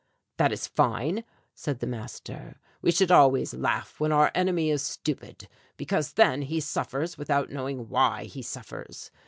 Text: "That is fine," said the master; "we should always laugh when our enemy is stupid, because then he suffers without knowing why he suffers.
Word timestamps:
"That 0.37 0.51
is 0.51 0.65
fine," 0.65 1.23
said 1.53 1.77
the 1.79 1.85
master; 1.85 2.59
"we 2.81 2.89
should 2.89 3.11
always 3.11 3.53
laugh 3.53 3.99
when 3.99 4.11
our 4.11 4.31
enemy 4.33 4.71
is 4.71 4.81
stupid, 4.81 5.47
because 5.77 6.13
then 6.13 6.41
he 6.41 6.59
suffers 6.59 7.19
without 7.19 7.51
knowing 7.51 7.87
why 7.87 8.23
he 8.23 8.41
suffers. 8.41 9.11